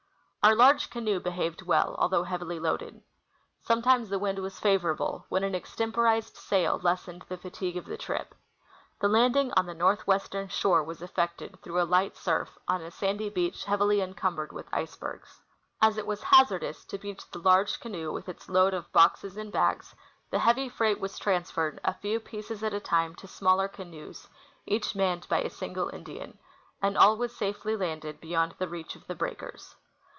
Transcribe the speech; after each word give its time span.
Our 0.43 0.55
large 0.55 0.89
canOe 0.89 1.19
behaved 1.19 1.61
well, 1.61 1.95
although 1.99 2.23
heavily 2.23 2.59
loaded. 2.59 3.03
Some 3.61 3.83
times 3.83 4.09
the 4.09 4.17
wind 4.17 4.39
was 4.39 4.59
favorable, 4.59 5.23
when 5.29 5.43
an 5.43 5.53
extemporized 5.53 6.35
sail 6.35 6.79
lessened 6.81 7.23
the 7.29 7.37
fatigue 7.37 7.77
of 7.77 7.85
the 7.85 7.95
trip. 7.95 8.33
The 9.01 9.07
landing 9.07 9.51
on 9.53 9.67
the 9.67 9.75
northwestern 9.75 10.47
shore 10.47 10.83
was 10.83 10.99
effected, 11.03 11.61
through 11.61 11.79
a 11.79 11.85
light 11.85 12.17
surf, 12.17 12.57
on 12.67 12.81
a 12.81 12.89
sandy 12.89 13.29
beach 13.29 13.65
heavily 13.65 14.01
en 14.01 14.15
cumbered 14.15 14.51
with 14.51 14.65
icebergs. 14.73 15.41
As 15.79 15.99
it 15.99 16.07
was 16.07 16.23
hazardous 16.23 16.85
to 16.85 16.97
beach 16.97 17.23
the 17.29 17.37
large 17.37 17.79
canoe 17.79 18.11
with 18.11 18.27
its 18.27 18.49
load 18.49 18.73
of 18.73 18.91
boxes 18.91 19.37
and 19.37 19.51
bags, 19.51 19.93
the 20.31 20.39
heavy 20.39 20.69
freight 20.69 20.99
was 20.99 21.19
transferred, 21.19 21.79
a 21.83 21.93
few 21.93 22.19
pieces 22.19 22.63
at 22.63 22.73
a 22.73 22.79
time, 22.79 23.13
to 23.17 23.27
smaller 23.27 23.67
canoes, 23.67 24.27
each 24.65 24.95
manned 24.95 25.29
by 25.29 25.41
a 25.43 25.51
single 25.51 25.89
Indian, 25.89 26.39
and 26.81 26.97
all 26.97 27.15
was 27.15 27.35
safely 27.37 27.75
landed 27.75 28.19
beyond 28.19 28.55
the 28.57 28.67
reach 28.67 28.95
of 28.95 29.05
the 29.05 29.13
breakers. 29.13 29.75